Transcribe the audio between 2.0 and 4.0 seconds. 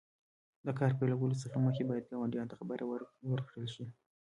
ګاونډیانو ته خبر ورکړل شي.